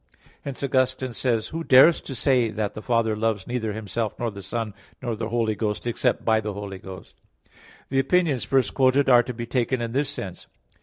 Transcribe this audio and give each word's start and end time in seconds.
Hence 0.41 0.63
Augustine 0.63 1.13
says 1.13 1.49
(De 1.51 1.51
Trin. 1.51 1.59
xv, 1.59 1.59
7): 1.59 1.59
"Who 1.59 1.63
dares 1.63 2.01
to 2.01 2.15
say 2.15 2.49
that 2.49 2.73
the 2.73 2.81
Father 2.81 3.15
loves 3.15 3.45
neither 3.45 3.71
Himself, 3.71 4.15
nor 4.17 4.31
the 4.31 4.41
Son, 4.41 4.73
nor 4.99 5.15
the 5.15 5.29
Holy 5.29 5.53
Ghost, 5.53 5.85
except 5.85 6.25
by 6.25 6.39
the 6.41 6.53
Holy 6.53 6.79
Ghost?" 6.79 7.17
The 7.89 7.99
opinions 7.99 8.43
first 8.43 8.73
quoted 8.73 9.09
are 9.09 9.21
to 9.21 9.33
be 9.35 9.45
taken 9.45 9.79
in 9.79 9.91
this 9.91 10.09
sense. 10.09 10.47